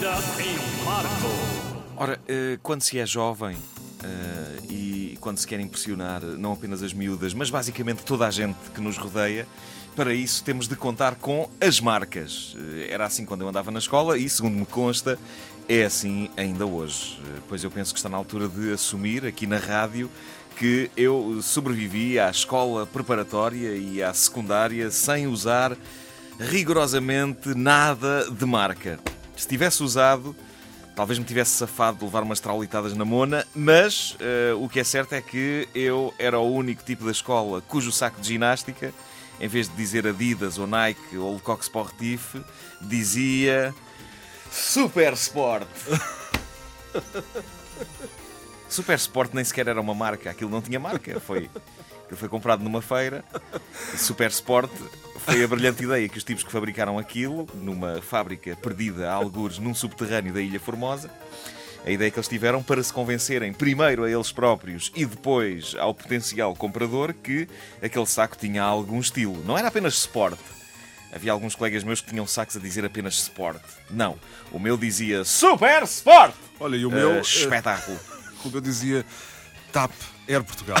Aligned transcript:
Em 0.00 0.84
Marco. 0.84 1.28
Ora, 1.96 2.20
eh, 2.28 2.56
quando 2.62 2.82
se 2.82 3.00
é 3.00 3.04
jovem 3.04 3.56
eh, 4.04 4.58
e 4.70 5.18
quando 5.20 5.38
se 5.38 5.46
quer 5.46 5.58
impressionar 5.58 6.22
não 6.22 6.52
apenas 6.52 6.84
as 6.84 6.92
miúdas, 6.92 7.34
mas 7.34 7.50
basicamente 7.50 8.04
toda 8.04 8.24
a 8.24 8.30
gente 8.30 8.56
que 8.72 8.80
nos 8.80 8.96
rodeia, 8.96 9.44
para 9.96 10.14
isso 10.14 10.44
temos 10.44 10.68
de 10.68 10.76
contar 10.76 11.16
com 11.16 11.50
as 11.60 11.80
marcas. 11.80 12.54
Eh, 12.76 12.90
Era 12.92 13.06
assim 13.06 13.24
quando 13.24 13.40
eu 13.40 13.48
andava 13.48 13.72
na 13.72 13.80
escola 13.80 14.16
e, 14.16 14.28
segundo 14.28 14.54
me 14.54 14.66
consta, 14.66 15.18
é 15.68 15.82
assim 15.82 16.30
ainda 16.36 16.64
hoje. 16.64 17.18
Eh, 17.26 17.40
Pois 17.48 17.64
eu 17.64 17.70
penso 17.70 17.92
que 17.92 17.98
está 17.98 18.08
na 18.08 18.16
altura 18.16 18.48
de 18.48 18.72
assumir 18.72 19.26
aqui 19.26 19.48
na 19.48 19.58
rádio 19.58 20.08
que 20.56 20.92
eu 20.96 21.40
sobrevivi 21.42 22.20
à 22.20 22.30
escola 22.30 22.86
preparatória 22.86 23.74
e 23.76 24.00
à 24.00 24.14
secundária 24.14 24.92
sem 24.92 25.26
usar 25.26 25.76
rigorosamente 26.38 27.48
nada 27.52 28.30
de 28.30 28.46
marca. 28.46 29.00
Se 29.38 29.46
tivesse 29.46 29.84
usado, 29.84 30.34
talvez 30.96 31.16
me 31.16 31.24
tivesse 31.24 31.52
safado 31.52 31.98
de 31.98 32.04
levar 32.04 32.24
umas 32.24 32.40
traulitadas 32.40 32.96
na 32.96 33.04
mona, 33.04 33.46
mas 33.54 34.16
eh, 34.18 34.52
o 34.58 34.68
que 34.68 34.80
é 34.80 34.84
certo 34.84 35.12
é 35.12 35.22
que 35.22 35.68
eu 35.72 36.12
era 36.18 36.40
o 36.40 36.52
único 36.52 36.82
tipo 36.82 37.04
da 37.04 37.12
escola 37.12 37.60
cujo 37.60 37.92
saco 37.92 38.20
de 38.20 38.26
ginástica, 38.26 38.92
em 39.40 39.46
vez 39.46 39.68
de 39.68 39.76
dizer 39.76 40.08
Adidas 40.08 40.58
ou 40.58 40.66
Nike 40.66 41.16
ou 41.16 41.34
Lecoq 41.34 41.62
Sportif, 41.62 42.34
dizia 42.80 43.72
Super 44.50 45.12
Sport. 45.12 45.68
Super 48.68 48.96
Sport 48.96 49.32
nem 49.32 49.44
sequer 49.44 49.68
era 49.68 49.80
uma 49.80 49.94
marca, 49.94 50.30
aquilo 50.30 50.50
não 50.50 50.60
tinha 50.60 50.78
marca, 50.78 51.18
foi, 51.20 51.50
foi 52.12 52.28
comprado 52.28 52.62
numa 52.62 52.82
feira. 52.82 53.24
Super 53.96 54.30
Sport 54.30 54.70
foi 55.18 55.42
a 55.42 55.48
brilhante 55.48 55.82
ideia 55.82 56.08
que 56.08 56.18
os 56.18 56.24
tipos 56.24 56.44
que 56.44 56.52
fabricaram 56.52 56.98
aquilo, 56.98 57.46
numa 57.54 58.00
fábrica 58.02 58.56
perdida 58.56 59.10
a 59.10 59.14
algures 59.14 59.58
num 59.58 59.74
subterrâneo 59.74 60.32
da 60.32 60.40
Ilha 60.40 60.60
Formosa, 60.60 61.10
a 61.84 61.90
ideia 61.90 62.10
que 62.10 62.18
eles 62.18 62.28
tiveram 62.28 62.62
para 62.62 62.82
se 62.82 62.92
convencerem 62.92 63.52
primeiro 63.52 64.04
a 64.04 64.10
eles 64.10 64.30
próprios 64.30 64.92
e 64.94 65.06
depois 65.06 65.74
ao 65.78 65.94
potencial 65.94 66.54
comprador 66.54 67.14
que 67.14 67.48
aquele 67.82 68.06
saco 68.06 68.36
tinha 68.36 68.62
algum 68.62 69.00
estilo. 69.00 69.42
Não 69.44 69.56
era 69.56 69.68
apenas 69.68 69.94
Sport. 69.94 70.38
Havia 71.10 71.32
alguns 71.32 71.54
colegas 71.54 71.82
meus 71.84 72.02
que 72.02 72.10
tinham 72.10 72.26
sacos 72.26 72.56
a 72.56 72.60
dizer 72.60 72.84
apenas 72.84 73.14
Sport. 73.14 73.62
Não, 73.90 74.18
o 74.52 74.58
meu 74.58 74.76
dizia 74.76 75.24
Super 75.24 75.82
Sport! 75.84 76.34
Olha, 76.60 76.76
e 76.76 76.84
o 76.84 76.90
meu, 76.90 77.12
eh, 77.12 77.20
espetáculo. 77.20 77.98
Como 78.42 78.56
eu 78.56 78.60
dizia, 78.60 79.04
TAP 79.72 79.92
Air 80.28 80.42
Portugal. 80.44 80.78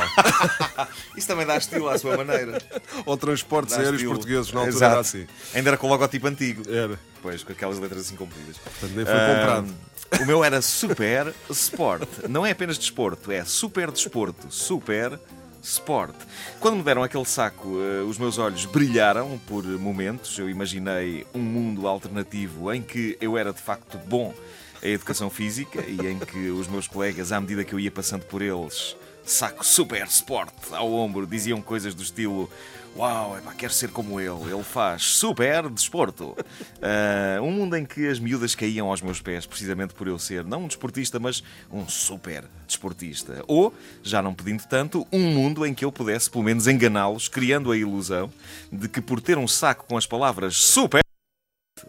Isso 1.16 1.26
também 1.26 1.46
dá 1.46 1.56
estilo 1.56 1.88
à 1.88 1.98
sua 1.98 2.16
maneira. 2.16 2.60
Ou 3.06 3.16
transportes 3.16 3.74
Dá 3.74 3.80
aéreos 3.80 3.96
estilo. 3.96 4.14
portugueses, 4.14 4.52
na 4.52 4.60
altura 4.60 4.76
Exato. 4.76 4.92
era 4.92 5.00
assim. 5.00 5.26
Ainda 5.54 5.70
era 5.70 5.76
com 5.76 5.86
o 5.86 5.90
logotipo 5.90 6.26
antigo. 6.26 6.62
Era. 6.70 6.98
Pois, 7.22 7.42
com 7.42 7.52
aquelas 7.52 7.78
letras 7.78 8.02
assim 8.02 8.16
compridas. 8.16 8.56
Portanto, 8.58 8.92
nem 8.94 9.04
foi 9.04 9.14
Ah, 9.14 9.34
comprado. 9.36 9.74
O 10.22 10.26
meu 10.26 10.44
era 10.44 10.60
Super 10.62 11.34
Sport. 11.50 12.08
Não 12.28 12.44
é 12.46 12.50
apenas 12.50 12.78
desporto, 12.78 13.30
é 13.32 13.44
Super 13.44 13.90
Desporto. 13.90 14.46
Super 14.50 15.18
Sport. 15.68 16.14
Quando 16.60 16.76
me 16.76 16.82
deram 16.82 17.02
aquele 17.02 17.24
saco, 17.24 17.78
eh, 17.80 18.02
os 18.02 18.18
meus 18.18 18.38
olhos 18.38 18.64
brilharam 18.64 19.38
por 19.46 19.64
momentos. 19.64 20.38
Eu 20.38 20.48
imaginei 20.48 21.26
um 21.34 21.40
mundo 21.40 21.86
alternativo 21.86 22.72
em 22.72 22.82
que 22.82 23.16
eu 23.20 23.36
era 23.36 23.52
de 23.52 23.60
facto 23.60 23.98
bom 23.98 24.34
a 24.82 24.86
educação 24.86 25.28
física 25.28 25.84
e 25.86 26.06
em 26.06 26.18
que 26.18 26.50
os 26.50 26.68
meus 26.68 26.86
colegas, 26.86 27.32
à 27.32 27.40
medida 27.40 27.64
que 27.64 27.74
eu 27.74 27.80
ia 27.80 27.90
passando 27.90 28.24
por 28.24 28.42
eles, 28.42 28.96
saco 29.28 29.64
Super 29.64 30.06
Sport 30.06 30.52
ao 30.72 30.90
ombro, 30.92 31.26
diziam 31.26 31.60
coisas 31.60 31.94
do 31.94 32.02
estilo 32.02 32.50
Uau, 32.96 33.38
epá, 33.38 33.52
quero 33.52 33.72
ser 33.72 33.90
como 33.90 34.18
ele. 34.18 34.52
Ele 34.52 34.62
faz 34.64 35.04
super 35.04 35.68
desporto. 35.68 36.36
Ah, 36.80 37.40
um 37.42 37.50
mundo 37.50 37.76
em 37.76 37.84
que 37.84 38.06
as 38.06 38.20
miúdas 38.20 38.54
caíam 38.54 38.88
aos 38.88 39.02
meus 39.02 39.20
pés, 39.20 39.44
precisamente 39.44 39.94
por 39.94 40.06
eu 40.06 40.16
ser 40.16 40.44
não 40.44 40.64
um 40.64 40.66
desportista, 40.68 41.18
mas 41.18 41.42
um 41.72 41.88
super 41.88 42.44
desportista. 42.66 43.42
Ou, 43.48 43.74
já 44.02 44.22
não 44.22 44.32
pedindo 44.32 44.62
tanto, 44.68 45.06
um 45.12 45.32
mundo 45.32 45.66
em 45.66 45.74
que 45.74 45.84
eu 45.84 45.90
pudesse 45.90 46.30
pelo 46.30 46.44
menos 46.44 46.68
enganá-los, 46.68 47.26
criando 47.28 47.72
a 47.72 47.76
ilusão 47.76 48.30
de 48.72 48.88
que 48.88 49.00
por 49.00 49.20
ter 49.20 49.36
um 49.38 49.48
saco 49.48 49.86
com 49.88 49.96
as 49.96 50.06
palavras 50.06 50.56
super 50.56 51.00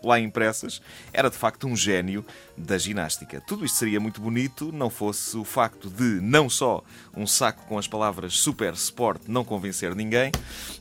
lá 0.04 0.20
impressas, 0.20 0.82
era 1.14 1.30
de 1.30 1.38
facto 1.38 1.68
um 1.68 1.76
gênio 1.76 2.26
da 2.58 2.78
ginástica. 2.78 3.42
Tudo 3.48 3.66
isto 3.66 3.78
seria 3.78 4.00
muito 4.00 4.20
bonito 4.20 4.72
não 4.72 4.90
fosse 4.90 5.38
o 5.38 5.44
facto 5.44 5.90
de 5.90 6.20
não 6.22 6.50
só 6.50 6.84
um 7.16 7.26
saco 7.26 7.66
com 7.68 7.78
as 7.78 7.88
palavras 7.88 8.34
super 8.34 8.74
sport 8.74 9.22
não 9.28 9.44
convencer 9.44 9.96
ninguém, 9.96 10.32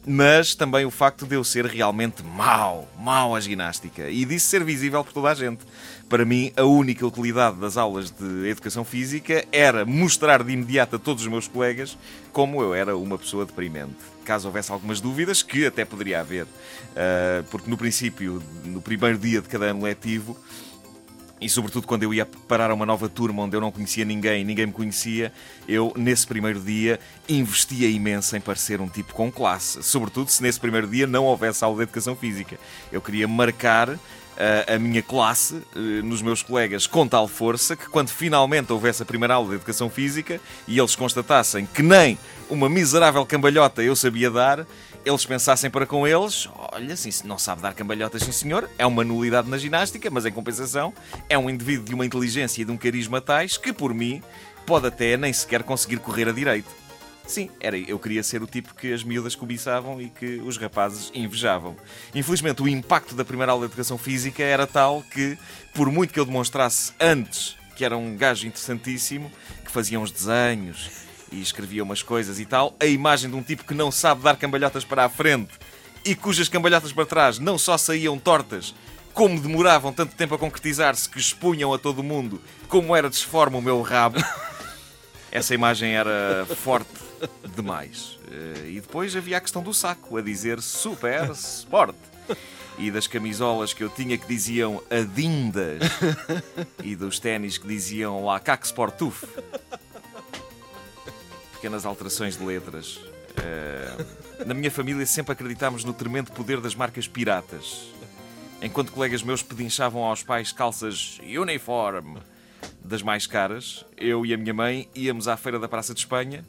mas 0.07 0.55
também 0.55 0.85
o 0.85 0.91
facto 0.91 1.27
de 1.27 1.35
eu 1.35 1.45
ser 1.45 1.67
realmente 1.67 2.23
mau, 2.23 2.89
mau 2.99 3.35
à 3.35 3.41
ginástica 3.41 4.09
e 4.11 4.25
disso 4.25 4.49
ser 4.49 4.65
visível 4.65 5.05
por 5.05 5.13
toda 5.13 5.31
a 5.31 5.35
gente. 5.35 5.65
Para 6.09 6.25
mim, 6.25 6.51
a 6.57 6.65
única 6.65 7.07
utilidade 7.07 7.59
das 7.59 7.77
aulas 7.77 8.11
de 8.11 8.49
educação 8.49 8.83
física 8.83 9.45
era 9.53 9.85
mostrar 9.85 10.43
de 10.43 10.53
imediato 10.53 10.97
a 10.97 10.99
todos 10.99 11.23
os 11.23 11.29
meus 11.29 11.47
colegas 11.47 11.99
como 12.33 12.63
eu 12.63 12.75
era 12.75 12.97
uma 12.97 13.19
pessoa 13.19 13.45
deprimente. 13.45 13.97
Caso 14.25 14.49
houvesse 14.49 14.73
algumas 14.73 15.03
dúvidas, 15.03 15.43
que 15.43 15.67
até 15.67 15.85
poderia 15.85 16.21
haver, 16.21 16.47
ah, 16.97 17.45
porque 17.51 17.69
no 17.69 17.77
princípio, 17.77 18.43
no 18.65 18.81
primeiro 18.81 19.19
dia 19.19 19.43
de 19.43 19.49
cada 19.49 19.67
ano 19.67 19.83
letivo, 19.83 20.35
e 21.41 21.49
sobretudo 21.49 21.87
quando 21.87 22.03
eu 22.05 22.13
ia 22.13 22.25
parar 22.25 22.71
a 22.71 22.75
uma 22.75 22.87
nova 22.87 23.09
turma 23.09 23.43
onde 23.43 23.57
eu 23.57 23.61
não 23.61 23.71
conhecia 23.71 24.05
ninguém, 24.05 24.45
ninguém 24.45 24.67
me 24.67 24.73
conhecia, 24.73 25.31
eu 25.69 25.93
nesse 25.95 26.27
primeiro 26.27 26.59
dia 26.59 26.99
investia 27.29 27.89
imenso 27.89 28.35
em 28.35 28.41
parecer 28.41 28.81
um 28.81 28.89
tipo 28.89 29.13
com 29.13 29.31
classe. 29.31 29.83
Sobretudo 29.83 30.31
se 30.31 30.43
nesse 30.43 30.59
primeiro 30.59 30.89
dia 30.89 31.07
não 31.07 31.25
houvesse 31.25 31.63
aula 31.63 31.77
de 31.77 31.83
educação 31.83 32.17
física. 32.17 32.59
Eu 32.91 33.01
queria 33.01 33.29
marcar 33.29 33.97
a 34.75 34.79
minha 34.79 35.03
classe 35.03 35.63
eh, 35.75 36.03
nos 36.03 36.23
meus 36.23 36.43
colegas 36.43 36.87
com 36.87 37.09
tal 37.09 37.27
força 37.27 37.75
que 37.75 37.89
quando 37.89 38.09
finalmente 38.09 38.73
houvesse 38.73 39.03
a 39.03 39.07
primeira 39.07 39.35
aula 39.35 39.49
de 39.49 39.55
educação 39.57 39.91
física 39.91 40.41
e 40.67 40.79
eles 40.79 40.95
constatassem 40.95 41.67
que 41.67 41.83
nem 41.83 42.17
uma 42.49 42.69
miserável 42.69 43.27
cambalhota 43.27 43.83
eu 43.83 43.97
sabia 43.97 44.31
dar, 44.31 44.65
eles 45.05 45.25
pensassem 45.25 45.71
para 45.71 45.87
com 45.87 46.07
eles: 46.07 46.49
olha, 46.73 46.97
sim, 46.97 47.11
se 47.11 47.27
não 47.27 47.39
sabe 47.39 47.63
dar 47.63 47.75
cambalhotas, 47.75 48.23
sim 48.23 48.33
senhor, 48.33 48.69
é 48.79 48.87
uma 48.87 49.05
nulidade 49.05 49.49
na 49.49 49.59
ginástica, 49.59 50.11
mas 50.11 50.25
em 50.25 50.33
compensação 50.33 50.93
é 51.29 51.37
um 51.37 51.51
indivíduo 51.51 51.85
de 51.85 51.95
uma 51.95 52.07
inteligência 52.07 52.63
e 52.63 52.65
de 52.65 52.71
um 52.71 52.77
carisma 52.77 53.21
tais 53.21 53.57
que, 53.57 53.73
por 53.73 53.93
mim, 53.93 54.23
pode 54.67 54.87
até 54.87 55.17
nem 55.17 55.33
sequer 55.33 55.63
conseguir 55.63 55.99
correr 55.99 56.29
a 56.29 56.33
direito. 56.33 56.88
Sim, 57.29 57.51
era, 57.61 57.77
eu 57.77 57.99
queria 57.99 58.23
ser 58.23 58.43
o 58.43 58.47
tipo 58.47 58.75
que 58.75 58.91
as 58.91 59.05
miúdas 59.05 59.35
cobiçavam 59.35 60.01
e 60.01 60.09
que 60.09 60.39
os 60.39 60.57
rapazes 60.57 61.13
invejavam. 61.15 61.77
Infelizmente, 62.15 62.63
o 62.63 62.67
impacto 62.67 63.15
da 63.15 63.23
primeira 63.23 63.53
aula 63.53 63.67
de 63.67 63.73
educação 63.73 63.99
física 63.99 64.43
era 64.43 64.67
tal 64.67 65.03
que, 65.03 65.37
por 65.75 65.93
muito 65.93 66.13
que 66.13 66.19
eu 66.19 66.25
demonstrasse 66.25 66.93
antes 66.99 67.59
que 67.79 67.85
era 67.85 67.97
um 67.97 68.17
gajo 68.17 68.45
interessantíssimo, 68.45 69.31
que 69.65 69.71
fazia 69.71 70.01
uns 70.01 70.11
desenhos 70.11 70.91
e 71.31 71.41
escrevia 71.41 71.85
umas 71.85 72.03
coisas 72.03 72.41
e 72.41 72.45
tal, 72.45 72.75
a 72.81 72.87
imagem 72.87 73.31
de 73.31 73.37
um 73.37 73.43
tipo 73.43 73.63
que 73.63 73.73
não 73.73 73.93
sabe 73.93 74.23
dar 74.23 74.37
cambalhotas 74.37 74.85
para 74.85 75.05
a 75.05 75.09
frente 75.09 75.53
e 76.05 76.13
cujas 76.17 76.49
cambalhotas 76.49 76.93
para 76.93 77.07
trás 77.07 77.39
não 77.39 77.57
só 77.57 77.79
saíam 77.79 78.19
tortas, 78.19 78.75
como 79.15 79.39
demoravam 79.41 79.93
tanto 79.93 80.17
tempo 80.17 80.35
a 80.35 80.39
concretizar-se 80.39 81.09
que 81.09 81.21
expunham 81.21 81.73
a 81.73 81.79
todo 81.79 82.03
mundo 82.03 82.43
como 82.67 82.97
era 82.97 83.09
disforme 83.09 83.57
o 83.57 83.63
meu 83.63 83.81
rabo. 83.81 84.19
Essa 85.31 85.55
imagem 85.55 85.95
era 85.95 86.49
forte 86.57 87.08
demais. 87.57 88.19
Eh, 88.31 88.71
E 88.71 88.81
depois 88.81 89.15
havia 89.17 89.37
a 89.39 89.41
questão 89.41 89.63
do 89.63 89.73
saco, 89.75 90.17
a 90.17 90.23
dizer 90.23 90.61
Super 90.61 91.31
Sport. 91.33 91.95
E 92.79 92.91
das 92.93 93.07
camisolas 93.09 93.73
que 93.75 93.83
eu 93.83 93.89
tinha 93.91 94.17
que 94.17 94.27
diziam 94.27 94.81
Adindas. 94.91 95.83
E 96.85 96.95
dos 96.95 97.19
ténis 97.19 97.59
que 97.59 97.67
diziam 97.67 98.25
lá 98.25 98.39
Cac 98.39 98.65
Sportuf. 98.65 99.27
Pequenas 101.55 101.85
alterações 101.85 102.37
de 102.37 102.45
letras. 102.45 103.01
Eh, 103.37 104.45
Na 104.47 104.55
minha 104.55 104.71
família 104.71 105.05
sempre 105.07 105.33
acreditámos 105.33 105.83
no 105.85 105.93
tremendo 105.93 106.31
poder 106.31 106.61
das 106.61 106.75
marcas 106.77 107.09
piratas. 107.09 107.89
Enquanto 108.63 108.93
colegas 108.93 109.23
meus 109.23 109.43
pedinchavam 109.43 110.05
aos 110.05 110.23
pais 110.23 110.53
calças 110.53 111.19
uniforme 111.23 112.19
das 112.85 113.03
mais 113.03 113.27
caras, 113.27 113.85
eu 113.97 114.25
e 114.25 114.33
a 114.33 114.37
minha 114.37 114.55
mãe 114.55 114.89
íamos 114.95 115.27
à 115.29 115.37
feira 115.37 115.59
da 115.59 115.69
Praça 115.69 115.93
de 115.93 116.01
Espanha 116.01 116.45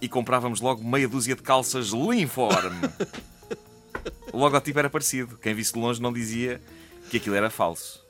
e 0.00 0.08
comprávamos 0.08 0.60
logo 0.60 0.82
meia 0.82 1.08
dúzia 1.08 1.34
de 1.34 1.42
calças 1.42 1.88
Linforme. 1.88 2.80
O 4.32 4.38
logotipo 4.38 4.78
era 4.78 4.88
parecido. 4.88 5.36
Quem 5.38 5.54
visse 5.54 5.72
de 5.72 5.78
longe 5.80 6.00
não 6.00 6.12
dizia 6.12 6.60
que 7.10 7.16
aquilo 7.16 7.34
era 7.34 7.50
falso. 7.50 8.00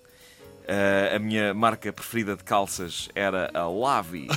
Ah, 0.68 1.16
a 1.16 1.18
minha 1.18 1.54
marca 1.54 1.92
preferida 1.92 2.36
de 2.36 2.44
calças 2.44 3.08
era 3.14 3.50
a 3.54 3.66
Lavis. 3.68 4.28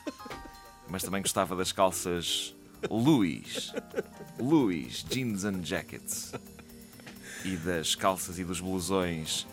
Mas 0.88 1.02
também 1.02 1.22
gostava 1.22 1.56
das 1.56 1.72
calças 1.72 2.54
Louis. 2.90 3.72
Louis 4.38 5.04
Jeans 5.08 5.44
and 5.44 5.62
Jackets. 5.64 6.32
E 7.44 7.56
das 7.56 7.94
calças 7.94 8.38
e 8.38 8.44
dos 8.44 8.60
blusões 8.60 9.46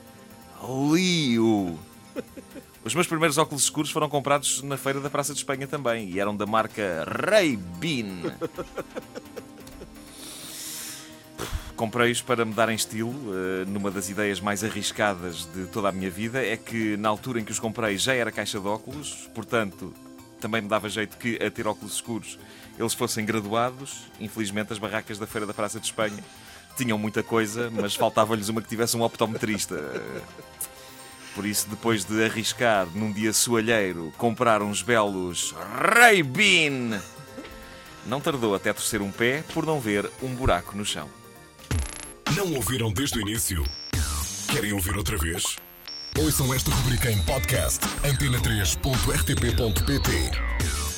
Leo. 0.61 1.79
Os 2.83 2.93
meus 2.93 3.07
primeiros 3.07 3.37
óculos 3.37 3.63
escuros 3.63 3.91
foram 3.91 4.09
comprados 4.09 4.61
na 4.61 4.77
feira 4.77 4.99
da 4.99 5.09
Praça 5.09 5.33
de 5.33 5.39
Espanha 5.39 5.67
também 5.67 6.09
e 6.09 6.19
eram 6.19 6.35
da 6.35 6.45
marca 6.45 7.05
Ray-Bin. 7.07 8.23
Comprei-os 11.75 12.21
para 12.21 12.45
me 12.45 12.53
darem 12.53 12.75
estilo, 12.75 13.13
eh, 13.33 13.65
numa 13.65 13.89
das 13.89 14.09
ideias 14.09 14.39
mais 14.39 14.63
arriscadas 14.63 15.47
de 15.53 15.65
toda 15.67 15.89
a 15.89 15.91
minha 15.91 16.09
vida. 16.09 16.45
É 16.45 16.55
que 16.55 16.95
na 16.97 17.09
altura 17.09 17.39
em 17.39 17.43
que 17.43 17.51
os 17.51 17.59
comprei 17.59 17.97
já 17.97 18.13
era 18.13 18.31
caixa 18.31 18.59
de 18.59 18.67
óculos, 18.67 19.29
portanto 19.33 19.93
também 20.39 20.61
me 20.61 20.67
dava 20.67 20.89
jeito 20.89 21.17
que, 21.17 21.41
a 21.41 21.49
ter 21.49 21.65
óculos 21.65 21.95
escuros, 21.95 22.37
eles 22.77 22.93
fossem 22.93 23.25
graduados. 23.25 24.03
Infelizmente, 24.19 24.73
as 24.73 24.77
barracas 24.77 25.17
da 25.17 25.25
Feira 25.25 25.47
da 25.47 25.53
Praça 25.53 25.79
de 25.79 25.85
Espanha 25.85 26.21
tinham 26.75 26.97
muita 26.97 27.23
coisa, 27.23 27.71
mas 27.71 27.95
faltava-lhes 27.95 28.49
uma 28.49 28.61
que 28.61 28.67
tivesse 28.67 28.97
um 28.97 29.01
optometrista. 29.03 29.75
Por 31.35 31.45
isso, 31.45 31.67
depois 31.69 32.05
de 32.05 32.23
arriscar 32.23 32.87
num 32.93 33.11
dia 33.11 33.33
soalheiro 33.33 34.13
comprar 34.17 34.61
uns 34.61 34.83
belos 34.83 35.53
Ray-Ban, 35.77 37.01
não 38.05 38.21
tardou 38.21 38.53
até 38.53 38.71
torcer 38.71 39.01
um 39.01 39.09
pé 39.11 39.43
por 39.53 39.65
não 39.65 39.79
ver 39.79 40.07
um 40.21 40.35
buraco 40.35 40.77
no 40.77 40.85
chão. 40.85 41.09
Não 42.35 42.53
ouviram 42.53 42.91
desde 42.91 43.17
o 43.17 43.21
início? 43.21 43.63
Querem 44.51 44.73
ouvir 44.73 44.95
outra 44.95 45.17
vez? 45.17 45.55
Ouçam 46.17 46.53
esta 46.53 46.69
rubrica 46.71 47.11
em 47.11 47.19
podcast 47.23 47.79
antena3.rtp.pt 48.03 50.92